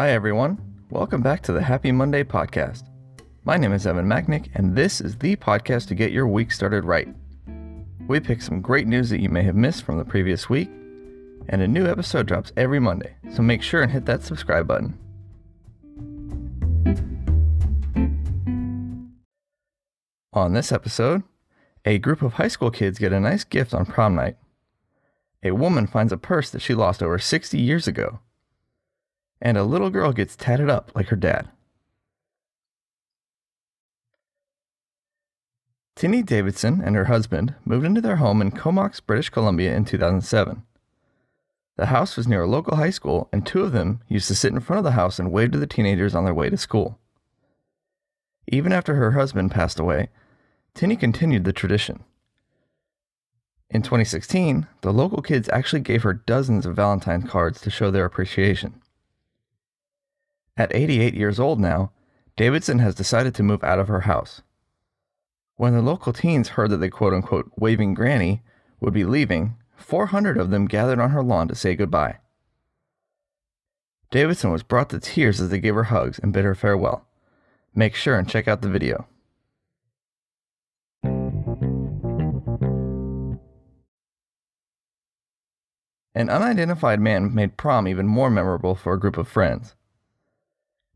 Hi, 0.00 0.12
everyone. 0.12 0.56
Welcome 0.88 1.20
back 1.20 1.42
to 1.42 1.52
the 1.52 1.60
Happy 1.60 1.92
Monday 1.92 2.24
podcast. 2.24 2.84
My 3.44 3.58
name 3.58 3.74
is 3.74 3.86
Evan 3.86 4.06
Macknick, 4.06 4.48
and 4.54 4.74
this 4.74 4.98
is 4.98 5.14
the 5.18 5.36
podcast 5.36 5.88
to 5.88 5.94
get 5.94 6.10
your 6.10 6.26
week 6.26 6.52
started 6.52 6.86
right. 6.86 7.06
We 8.08 8.18
pick 8.18 8.40
some 8.40 8.62
great 8.62 8.86
news 8.86 9.10
that 9.10 9.20
you 9.20 9.28
may 9.28 9.42
have 9.42 9.56
missed 9.56 9.82
from 9.82 9.98
the 9.98 10.04
previous 10.06 10.48
week, 10.48 10.70
and 11.50 11.60
a 11.60 11.68
new 11.68 11.86
episode 11.86 12.26
drops 12.26 12.50
every 12.56 12.80
Monday, 12.80 13.14
so 13.30 13.42
make 13.42 13.60
sure 13.60 13.82
and 13.82 13.92
hit 13.92 14.06
that 14.06 14.22
subscribe 14.22 14.66
button. 14.66 14.98
On 20.32 20.54
this 20.54 20.72
episode, 20.72 21.24
a 21.84 21.98
group 21.98 22.22
of 22.22 22.32
high 22.32 22.48
school 22.48 22.70
kids 22.70 22.98
get 22.98 23.12
a 23.12 23.20
nice 23.20 23.44
gift 23.44 23.74
on 23.74 23.84
prom 23.84 24.14
night. 24.14 24.38
A 25.42 25.50
woman 25.50 25.86
finds 25.86 26.10
a 26.10 26.16
purse 26.16 26.48
that 26.48 26.62
she 26.62 26.74
lost 26.74 27.02
over 27.02 27.18
60 27.18 27.58
years 27.58 27.86
ago. 27.86 28.20
And 29.40 29.56
a 29.56 29.64
little 29.64 29.90
girl 29.90 30.12
gets 30.12 30.36
tatted 30.36 30.68
up 30.68 30.92
like 30.94 31.08
her 31.08 31.16
dad. 31.16 31.48
Tinney 35.96 36.22
Davidson 36.22 36.80
and 36.82 36.96
her 36.96 37.04
husband 37.06 37.54
moved 37.64 37.84
into 37.84 38.00
their 38.00 38.16
home 38.16 38.40
in 38.40 38.52
Comox, 38.52 39.00
British 39.00 39.28
Columbia 39.28 39.74
in 39.74 39.84
2007. 39.84 40.62
The 41.76 41.86
house 41.86 42.16
was 42.16 42.26
near 42.28 42.42
a 42.42 42.46
local 42.46 42.76
high 42.76 42.90
school, 42.90 43.28
and 43.32 43.46
two 43.46 43.62
of 43.62 43.72
them 43.72 44.00
used 44.08 44.28
to 44.28 44.34
sit 44.34 44.52
in 44.52 44.60
front 44.60 44.78
of 44.78 44.84
the 44.84 44.92
house 44.92 45.18
and 45.18 45.32
wave 45.32 45.50
to 45.52 45.58
the 45.58 45.66
teenagers 45.66 46.14
on 46.14 46.24
their 46.24 46.34
way 46.34 46.48
to 46.50 46.56
school. 46.56 46.98
Even 48.46 48.72
after 48.72 48.94
her 48.94 49.12
husband 49.12 49.50
passed 49.50 49.78
away, 49.78 50.08
Tinney 50.74 50.96
continued 50.96 51.44
the 51.44 51.52
tradition. 51.52 52.04
In 53.70 53.82
2016, 53.82 54.66
the 54.80 54.92
local 54.92 55.22
kids 55.22 55.48
actually 55.50 55.80
gave 55.80 56.02
her 56.02 56.12
dozens 56.12 56.66
of 56.66 56.76
Valentine's 56.76 57.30
cards 57.30 57.60
to 57.60 57.70
show 57.70 57.90
their 57.90 58.04
appreciation. 58.04 58.80
At 60.60 60.76
88 60.76 61.14
years 61.14 61.40
old 61.40 61.58
now, 61.58 61.90
Davidson 62.36 62.80
has 62.80 62.94
decided 62.94 63.34
to 63.34 63.42
move 63.42 63.64
out 63.64 63.78
of 63.78 63.88
her 63.88 64.00
house. 64.00 64.42
When 65.56 65.72
the 65.72 65.80
local 65.80 66.12
teens 66.12 66.50
heard 66.50 66.68
that 66.68 66.76
the 66.76 66.90
quote 66.90 67.14
unquote 67.14 67.50
waving 67.56 67.94
granny 67.94 68.42
would 68.78 68.92
be 68.92 69.04
leaving, 69.04 69.56
400 69.78 70.36
of 70.36 70.50
them 70.50 70.66
gathered 70.66 71.00
on 71.00 71.12
her 71.12 71.22
lawn 71.22 71.48
to 71.48 71.54
say 71.54 71.74
goodbye. 71.74 72.18
Davidson 74.10 74.50
was 74.50 74.62
brought 74.62 74.90
to 74.90 75.00
tears 75.00 75.40
as 75.40 75.48
they 75.48 75.60
gave 75.60 75.74
her 75.74 75.84
hugs 75.84 76.18
and 76.18 76.30
bid 76.30 76.44
her 76.44 76.54
farewell. 76.54 77.06
Make 77.74 77.94
sure 77.94 78.18
and 78.18 78.28
check 78.28 78.46
out 78.46 78.60
the 78.60 78.68
video. 78.68 79.06
An 86.14 86.28
unidentified 86.28 87.00
man 87.00 87.34
made 87.34 87.56
prom 87.56 87.88
even 87.88 88.06
more 88.06 88.28
memorable 88.28 88.74
for 88.74 88.92
a 88.92 89.00
group 89.00 89.16
of 89.16 89.26
friends. 89.26 89.74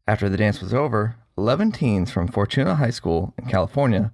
After 0.06 0.28
the 0.28 0.36
dance 0.36 0.60
was 0.60 0.74
over, 0.74 1.16
11 1.38 1.72
teens 1.72 2.10
from 2.10 2.28
Fortuna 2.28 2.74
High 2.76 2.90
School 2.90 3.32
in 3.38 3.46
California 3.46 4.12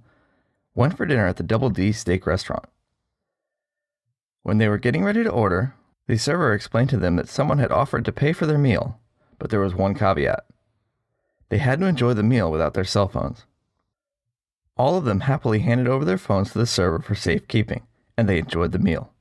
went 0.73 0.95
for 0.95 1.05
dinner 1.05 1.27
at 1.27 1.35
the 1.35 1.43
Double 1.43 1.69
D 1.69 1.91
Steak 1.91 2.25
restaurant. 2.25 2.65
When 4.43 4.57
they 4.57 4.69
were 4.69 4.77
getting 4.77 5.03
ready 5.03 5.23
to 5.23 5.29
order, 5.29 5.75
the 6.07 6.17
server 6.17 6.53
explained 6.53 6.89
to 6.91 6.97
them 6.97 7.17
that 7.17 7.29
someone 7.29 7.59
had 7.59 7.71
offered 7.71 8.05
to 8.05 8.11
pay 8.11 8.33
for 8.33 8.45
their 8.45 8.57
meal, 8.57 8.99
but 9.37 9.49
there 9.49 9.59
was 9.59 9.75
one 9.75 9.93
caveat. 9.93 10.45
They 11.49 11.57
had 11.57 11.79
to 11.79 11.85
enjoy 11.85 12.13
the 12.13 12.23
meal 12.23 12.49
without 12.49 12.73
their 12.73 12.85
cell 12.85 13.09
phones. 13.09 13.45
All 14.77 14.97
of 14.97 15.03
them 15.03 15.21
happily 15.21 15.59
handed 15.59 15.87
over 15.87 16.05
their 16.05 16.17
phones 16.17 16.53
to 16.53 16.57
the 16.57 16.65
server 16.65 16.99
for 16.99 17.15
safekeeping, 17.15 17.85
and 18.17 18.27
they 18.27 18.39
enjoyed 18.39 18.71
the 18.71 18.79
meal. 18.79 19.13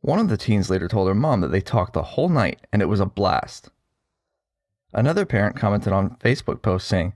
One 0.00 0.18
of 0.20 0.28
the 0.28 0.38
teens 0.38 0.70
later 0.70 0.88
told 0.88 1.08
her 1.08 1.14
mom 1.14 1.40
that 1.40 1.48
they 1.48 1.60
talked 1.60 1.92
the 1.92 2.02
whole 2.02 2.28
night 2.28 2.66
and 2.72 2.80
it 2.80 2.88
was 2.88 3.00
a 3.00 3.06
blast. 3.06 3.70
Another 4.92 5.24
parent 5.24 5.56
commented 5.56 5.92
on 5.92 6.16
Facebook 6.16 6.62
post 6.62 6.88
saying, 6.88 7.14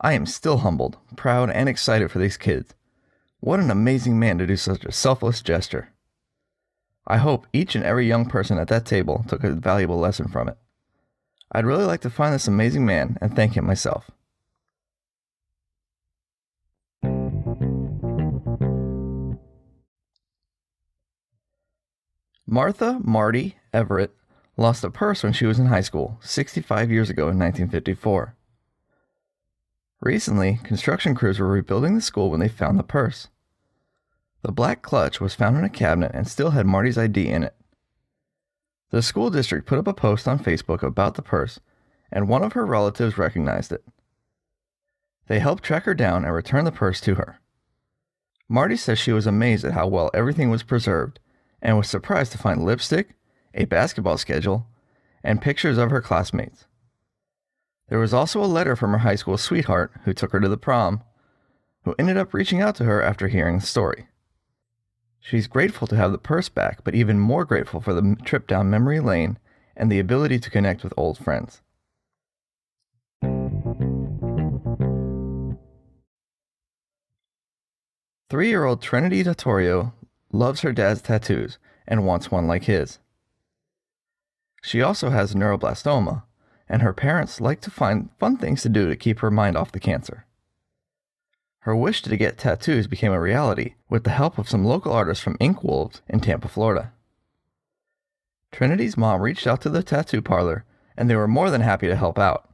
I 0.00 0.12
am 0.12 0.26
still 0.26 0.58
humbled, 0.58 0.98
proud, 1.16 1.50
and 1.50 1.68
excited 1.68 2.10
for 2.10 2.18
these 2.18 2.36
kids. 2.36 2.74
What 3.40 3.60
an 3.60 3.70
amazing 3.70 4.18
man 4.18 4.38
to 4.38 4.46
do 4.46 4.56
such 4.56 4.84
a 4.84 4.92
selfless 4.92 5.40
gesture. 5.40 5.92
I 7.06 7.18
hope 7.18 7.46
each 7.52 7.74
and 7.74 7.84
every 7.84 8.06
young 8.06 8.26
person 8.26 8.58
at 8.58 8.68
that 8.68 8.84
table 8.84 9.24
took 9.28 9.44
a 9.44 9.52
valuable 9.52 9.98
lesson 9.98 10.28
from 10.28 10.48
it. 10.48 10.58
I'd 11.52 11.64
really 11.64 11.84
like 11.84 12.00
to 12.00 12.10
find 12.10 12.34
this 12.34 12.48
amazing 12.48 12.84
man 12.84 13.16
and 13.20 13.34
thank 13.34 13.56
him 13.56 13.66
myself. 13.66 14.10
Martha 22.48 23.00
Marty 23.02 23.56
Everett 23.72 24.14
lost 24.56 24.84
a 24.84 24.90
purse 24.90 25.22
when 25.22 25.32
she 25.32 25.46
was 25.46 25.58
in 25.58 25.66
high 25.66 25.80
school 25.80 26.18
65 26.22 26.90
years 26.90 27.10
ago 27.10 27.22
in 27.24 27.38
1954. 27.38 28.34
Recently, 30.00 30.60
construction 30.62 31.14
crews 31.14 31.38
were 31.38 31.48
rebuilding 31.48 31.94
the 31.94 32.00
school 32.00 32.30
when 32.30 32.40
they 32.40 32.48
found 32.48 32.78
the 32.78 32.84
purse. 32.84 33.28
The 34.42 34.52
black 34.52 34.82
clutch 34.82 35.20
was 35.20 35.34
found 35.34 35.56
in 35.56 35.64
a 35.64 35.68
cabinet 35.68 36.12
and 36.14 36.28
still 36.28 36.50
had 36.50 36.66
Marty's 36.66 36.98
ID 36.98 37.28
in 37.28 37.42
it. 37.42 37.54
The 38.90 39.02
school 39.02 39.30
district 39.30 39.66
put 39.66 39.78
up 39.78 39.88
a 39.88 39.94
post 39.94 40.28
on 40.28 40.38
Facebook 40.38 40.82
about 40.82 41.14
the 41.14 41.22
purse, 41.22 41.58
and 42.12 42.28
one 42.28 42.44
of 42.44 42.52
her 42.52 42.64
relatives 42.64 43.18
recognized 43.18 43.72
it. 43.72 43.84
They 45.26 45.40
helped 45.40 45.64
track 45.64 45.84
her 45.84 45.94
down 45.94 46.24
and 46.24 46.32
return 46.32 46.64
the 46.64 46.72
purse 46.72 47.00
to 47.00 47.16
her. 47.16 47.40
Marty 48.48 48.76
says 48.76 48.98
she 48.98 49.12
was 49.12 49.26
amazed 49.26 49.64
at 49.64 49.72
how 49.72 49.88
well 49.88 50.10
everything 50.14 50.50
was 50.50 50.62
preserved 50.62 51.18
and 51.60 51.76
was 51.76 51.88
surprised 51.88 52.30
to 52.32 52.38
find 52.38 52.64
lipstick, 52.64 53.16
a 53.54 53.64
basketball 53.64 54.18
schedule, 54.18 54.66
and 55.22 55.42
pictures 55.42 55.78
of 55.78 55.90
her 55.90 56.00
classmates. 56.00 56.66
There 57.88 57.98
was 57.98 58.14
also 58.14 58.42
a 58.42 58.46
letter 58.46 58.76
from 58.76 58.92
her 58.92 58.98
high 58.98 59.14
school 59.14 59.38
sweetheart 59.38 59.92
who 60.04 60.12
took 60.12 60.32
her 60.32 60.40
to 60.40 60.48
the 60.48 60.56
prom, 60.56 61.02
who 61.84 61.94
ended 61.98 62.16
up 62.16 62.34
reaching 62.34 62.60
out 62.60 62.74
to 62.76 62.84
her 62.84 63.02
after 63.02 63.28
hearing 63.28 63.58
the 63.58 63.66
story. 63.66 64.08
She's 65.20 65.46
grateful 65.46 65.86
to 65.88 65.96
have 65.96 66.12
the 66.12 66.18
purse 66.18 66.48
back, 66.48 66.84
but 66.84 66.94
even 66.94 67.18
more 67.18 67.44
grateful 67.44 67.80
for 67.80 67.92
the 67.92 68.16
trip 68.24 68.46
down 68.46 68.70
memory 68.70 69.00
lane 69.00 69.38
and 69.76 69.90
the 69.90 69.98
ability 69.98 70.38
to 70.40 70.50
connect 70.50 70.82
with 70.82 70.94
old 70.96 71.18
friends. 71.18 71.62
Three 78.28 78.48
year 78.48 78.64
old 78.64 78.82
Trinity 78.82 79.22
Dottorio 79.22 79.92
loves 80.32 80.62
her 80.62 80.72
dad's 80.72 81.02
tattoos 81.02 81.58
and 81.86 82.04
wants 82.04 82.30
one 82.30 82.48
like 82.48 82.64
his. 82.64 82.98
She 84.66 84.82
also 84.82 85.10
has 85.10 85.32
neuroblastoma, 85.32 86.24
and 86.68 86.82
her 86.82 86.92
parents 86.92 87.40
like 87.40 87.60
to 87.60 87.70
find 87.70 88.10
fun 88.18 88.36
things 88.36 88.62
to 88.62 88.68
do 88.68 88.88
to 88.88 88.96
keep 88.96 89.20
her 89.20 89.30
mind 89.30 89.56
off 89.56 89.70
the 89.70 89.78
cancer. 89.78 90.26
Her 91.60 91.76
wish 91.76 92.02
to 92.02 92.16
get 92.16 92.36
tattoos 92.36 92.88
became 92.88 93.12
a 93.12 93.20
reality 93.20 93.74
with 93.88 94.02
the 94.02 94.10
help 94.10 94.38
of 94.38 94.48
some 94.48 94.64
local 94.64 94.92
artists 94.92 95.22
from 95.22 95.36
Ink 95.38 95.62
Wolves 95.62 96.02
in 96.08 96.18
Tampa, 96.18 96.48
Florida. 96.48 96.92
Trinity's 98.50 98.96
mom 98.96 99.20
reached 99.20 99.46
out 99.46 99.60
to 99.60 99.70
the 99.70 99.84
tattoo 99.84 100.20
parlor, 100.20 100.64
and 100.96 101.08
they 101.08 101.14
were 101.14 101.28
more 101.28 101.48
than 101.48 101.60
happy 101.60 101.86
to 101.86 101.94
help 101.94 102.18
out. 102.18 102.52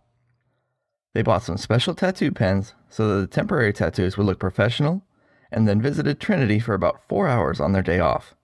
They 1.15 1.23
bought 1.23 1.45
some 1.45 1.57
special 1.57 1.95
tattoo 1.95 2.31
pens 2.31 2.75
so 2.91 3.09
that 3.09 3.21
the 3.23 3.27
temporary 3.27 3.73
tattoos 3.73 4.19
would 4.19 4.27
look 4.27 4.39
professional, 4.39 5.03
and 5.51 5.67
then 5.67 5.81
visited 5.81 6.21
Trinity 6.21 6.59
for 6.59 6.75
about 6.75 7.09
four 7.09 7.27
hours 7.27 7.59
on 7.59 7.73
their 7.73 7.81
day 7.81 8.01
off. 8.01 8.35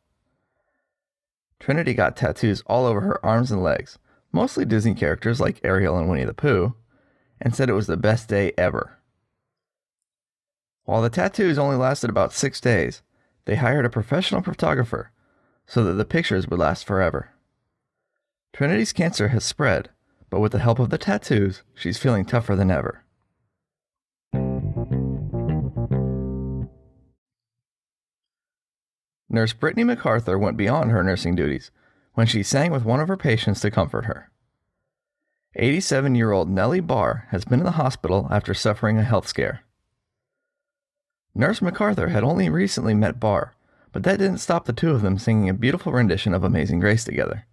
Trinity 1.61 1.95
got 1.95 2.17
tattoos 2.17 2.63
all 2.67 2.87
over 2.87 3.01
her 3.01 3.25
arms 3.25 3.51
and 3.51 3.63
legs, 3.63 3.99
mostly 4.33 4.65
Disney 4.65 4.95
characters 4.95 5.41
like 5.41 5.61
Ariel 5.65 5.99
and 5.99 6.09
Winnie 6.09 6.25
the 6.25 6.35
Pooh, 6.35 6.75
and 7.41 7.55
said 7.55 7.69
it 7.69 7.75
was 7.75 7.87
the 7.87 7.97
best 7.97 8.29
day 8.29 8.53
ever. 8.57 8.99
While 10.85 11.03
the 11.03 11.11
tattoos 11.11 11.59
only 11.59 11.77
lasted 11.77 12.11
about 12.11 12.33
six 12.33 12.61
days, 12.61 13.03
they 13.45 13.57
hired 13.57 13.85
a 13.85 13.91
professional 13.91 14.43
photographer 14.43 15.11
so 15.67 15.85
that 15.85 15.95
the 15.95 16.05
pictures 16.05 16.49
would 16.49 16.59
last 16.59 16.87
forever. 16.87 17.31
Trinity's 18.53 18.93
cancer 18.93 19.29
has 19.29 19.45
spread, 19.45 19.91
but 20.31 20.41
with 20.41 20.53
the 20.53 20.59
help 20.59 20.79
of 20.79 20.91
the 20.91 20.99
tattoos, 20.99 21.63
she's 21.75 21.99
feeling 21.99 22.25
tougher 22.25 22.57
than 22.57 22.71
ever. 22.71 23.05
Nurse 29.31 29.53
Brittany 29.53 29.85
MacArthur 29.85 30.39
went 30.39 30.57
beyond 30.57 30.91
her 30.91 31.03
nursing 31.03 31.35
duties 31.35 31.71
when 32.15 32.27
she 32.27 32.43
sang 32.43 32.73
with 32.73 32.85
one 32.85 33.01
of 33.01 33.09
her 33.09 33.17
patients 33.17 33.61
to 33.61 33.71
comfort 33.71 34.07
her. 34.07 34.31
87 35.55 36.15
year 36.15 36.33
old 36.33 36.49
Nellie 36.49 36.81
Barr 36.81 37.27
has 37.31 37.45
been 37.45 37.61
in 37.61 37.65
the 37.65 37.73
hospital 37.73 38.29
after 38.31 38.55
suffering 38.55 38.99
a 38.99 39.05
health 39.05 39.27
scare. 39.27 39.63
Nurse 41.35 41.63
MacArthur 41.63 42.09
had 42.09 42.25
only 42.25 42.49
recently 42.49 42.95
met 42.95 43.21
Barr, 43.21 43.55
but 43.93 44.03
that 44.03 44.19
didn't 44.19 44.39
stop 44.39 44.65
the 44.65 44.73
two 44.73 44.91
of 44.91 45.03
them 45.03 45.19
singing 45.19 45.49
a 45.49 45.55
beautiful 45.55 45.93
rendition 45.93 46.35
of 46.35 46.45
Amazing 46.45 46.81
Grace 46.81 47.05
together. 47.05 47.47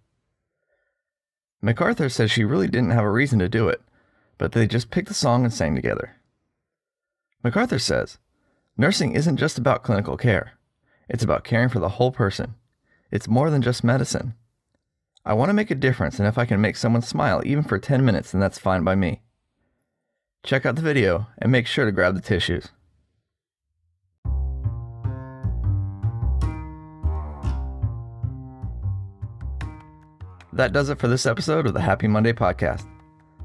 MacArthur 1.62 2.08
says 2.08 2.30
she 2.30 2.44
really 2.44 2.68
didn't 2.68 2.90
have 2.90 3.04
a 3.04 3.10
reason 3.10 3.38
to 3.38 3.48
do 3.48 3.68
it, 3.68 3.80
but 4.38 4.52
they 4.52 4.66
just 4.66 4.90
picked 4.90 5.08
the 5.08 5.14
song 5.14 5.44
and 5.44 5.52
sang 5.52 5.74
together. 5.74 6.16
MacArthur 7.42 7.78
says, 7.78 8.18
Nursing 8.76 9.12
isn't 9.12 9.38
just 9.38 9.58
about 9.58 9.82
clinical 9.82 10.16
care. 10.16 10.52
It's 11.08 11.22
about 11.22 11.44
caring 11.44 11.68
for 11.68 11.78
the 11.78 11.90
whole 11.90 12.10
person. 12.10 12.54
It's 13.10 13.28
more 13.28 13.50
than 13.50 13.62
just 13.62 13.84
medicine. 13.84 14.34
I 15.24 15.34
want 15.34 15.48
to 15.48 15.54
make 15.54 15.70
a 15.70 15.76
difference, 15.76 16.18
and 16.18 16.26
if 16.26 16.38
I 16.38 16.44
can 16.44 16.60
make 16.60 16.76
someone 16.76 17.02
smile 17.02 17.42
even 17.44 17.64
for 17.64 17.78
10 17.78 18.04
minutes, 18.04 18.32
then 18.32 18.40
that's 18.40 18.58
fine 18.58 18.82
by 18.82 18.94
me. 18.94 19.22
Check 20.44 20.66
out 20.66 20.76
the 20.76 20.82
video 20.82 21.26
and 21.38 21.50
make 21.50 21.66
sure 21.66 21.84
to 21.84 21.92
grab 21.92 22.14
the 22.14 22.20
tissues. 22.20 22.68
That 30.52 30.72
does 30.72 30.88
it 30.88 30.98
for 30.98 31.08
this 31.08 31.26
episode 31.26 31.66
of 31.66 31.74
the 31.74 31.82
Happy 31.82 32.08
Monday 32.08 32.32
podcast. 32.32 32.86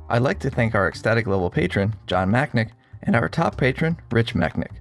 I'd 0.10 0.22
like 0.22 0.40
to 0.40 0.50
thank 0.50 0.76
our 0.76 0.88
ecstatic 0.88 1.28
level 1.28 1.50
patron, 1.50 1.94
John 2.08 2.32
Macknick, 2.32 2.72
and 3.04 3.16
our 3.16 3.28
top 3.28 3.58
patron, 3.58 3.98
Rich 4.12 4.34
Macknick. 4.34 4.81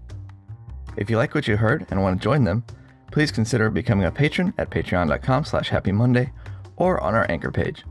If 0.96 1.08
you 1.08 1.16
like 1.16 1.34
what 1.34 1.48
you 1.48 1.56
heard 1.56 1.86
and 1.90 2.02
want 2.02 2.20
to 2.20 2.24
join 2.24 2.44
them, 2.44 2.64
please 3.10 3.32
consider 3.32 3.70
becoming 3.70 4.06
a 4.06 4.10
patron 4.10 4.54
at 4.58 4.70
patreon.com 4.70 5.44
slash 5.44 5.70
happymonday 5.70 6.30
or 6.76 7.00
on 7.00 7.14
our 7.14 7.30
anchor 7.30 7.50
page. 7.50 7.84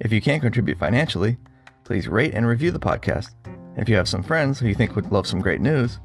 If 0.00 0.12
you 0.12 0.20
can't 0.20 0.42
contribute 0.42 0.78
financially, 0.78 1.36
please 1.84 2.08
rate 2.08 2.34
and 2.34 2.46
review 2.46 2.70
the 2.70 2.78
podcast. 2.80 3.30
If 3.76 3.88
you 3.88 3.96
have 3.96 4.08
some 4.08 4.22
friends 4.22 4.58
who 4.58 4.68
you 4.68 4.74
think 4.74 4.94
would 4.96 5.12
love 5.12 5.26
some 5.26 5.40
great 5.40 5.60
news, 5.60 5.98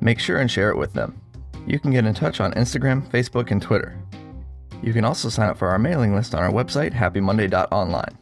make 0.00 0.18
sure 0.18 0.38
and 0.38 0.50
share 0.50 0.70
it 0.70 0.76
with 0.76 0.92
them. 0.92 1.20
You 1.66 1.78
can 1.78 1.90
get 1.90 2.06
in 2.06 2.14
touch 2.14 2.40
on 2.40 2.52
Instagram, 2.52 3.08
Facebook, 3.10 3.50
and 3.50 3.60
Twitter. 3.60 3.98
You 4.82 4.92
can 4.92 5.04
also 5.04 5.28
sign 5.28 5.48
up 5.48 5.58
for 5.58 5.68
our 5.68 5.78
mailing 5.78 6.14
list 6.14 6.34
on 6.34 6.42
our 6.42 6.50
website, 6.50 6.92
happymonday.online. 6.92 8.18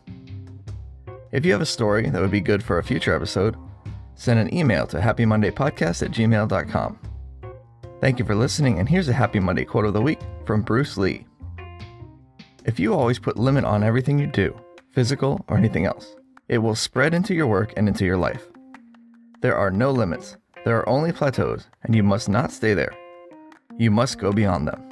If 1.32 1.44
you 1.44 1.52
have 1.52 1.60
a 1.60 1.66
story 1.66 2.08
that 2.08 2.20
would 2.22 2.30
be 2.30 2.40
good 2.40 2.62
for 2.62 2.78
a 2.78 2.84
future 2.84 3.14
episode, 3.14 3.56
send 4.14 4.38
an 4.38 4.54
email 4.54 4.86
to 4.86 4.98
happymondaypodcast 4.98 6.02
at 6.02 6.12
gmail.com. 6.12 6.98
Thank 8.04 8.18
you 8.18 8.26
for 8.26 8.34
listening, 8.34 8.80
and 8.80 8.86
here's 8.86 9.08
a 9.08 9.14
Happy 9.14 9.40
Monday 9.40 9.64
quote 9.64 9.86
of 9.86 9.94
the 9.94 10.02
week 10.02 10.20
from 10.44 10.60
Bruce 10.60 10.98
Lee. 10.98 11.24
If 12.66 12.78
you 12.78 12.92
always 12.92 13.18
put 13.18 13.38
limit 13.38 13.64
on 13.64 13.82
everything 13.82 14.18
you 14.18 14.26
do, 14.26 14.54
physical 14.90 15.42
or 15.48 15.56
anything 15.56 15.86
else, 15.86 16.14
it 16.46 16.58
will 16.58 16.74
spread 16.74 17.14
into 17.14 17.32
your 17.32 17.46
work 17.46 17.72
and 17.78 17.88
into 17.88 18.04
your 18.04 18.18
life. 18.18 18.46
There 19.40 19.56
are 19.56 19.70
no 19.70 19.90
limits, 19.90 20.36
there 20.66 20.76
are 20.76 20.86
only 20.86 21.12
plateaus, 21.12 21.66
and 21.82 21.96
you 21.96 22.02
must 22.02 22.28
not 22.28 22.52
stay 22.52 22.74
there. 22.74 22.92
You 23.78 23.90
must 23.90 24.18
go 24.18 24.32
beyond 24.32 24.68
them. 24.68 24.82